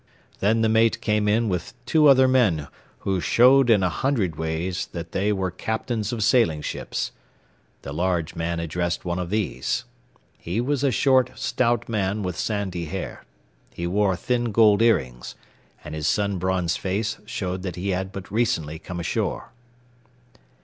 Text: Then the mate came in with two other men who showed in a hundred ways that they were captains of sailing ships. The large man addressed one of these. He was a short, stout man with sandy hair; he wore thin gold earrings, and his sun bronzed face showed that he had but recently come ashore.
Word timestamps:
Then 0.39 0.61
the 0.61 0.67
mate 0.67 0.99
came 0.99 1.27
in 1.27 1.47
with 1.47 1.75
two 1.85 2.07
other 2.07 2.27
men 2.27 2.69
who 3.01 3.19
showed 3.21 3.69
in 3.69 3.83
a 3.83 3.89
hundred 3.89 4.35
ways 4.35 4.87
that 4.93 5.11
they 5.11 5.31
were 5.31 5.51
captains 5.51 6.11
of 6.11 6.23
sailing 6.23 6.63
ships. 6.63 7.11
The 7.83 7.93
large 7.93 8.33
man 8.35 8.59
addressed 8.59 9.05
one 9.05 9.19
of 9.19 9.29
these. 9.29 9.85
He 10.39 10.59
was 10.59 10.83
a 10.83 10.89
short, 10.89 11.29
stout 11.35 11.87
man 11.87 12.23
with 12.23 12.35
sandy 12.35 12.85
hair; 12.85 13.23
he 13.75 13.85
wore 13.85 14.15
thin 14.15 14.45
gold 14.51 14.81
earrings, 14.81 15.35
and 15.83 15.93
his 15.93 16.07
sun 16.07 16.39
bronzed 16.39 16.79
face 16.79 17.19
showed 17.27 17.61
that 17.61 17.75
he 17.75 17.89
had 17.89 18.11
but 18.11 18.31
recently 18.31 18.79
come 18.79 18.99
ashore. 18.99 19.51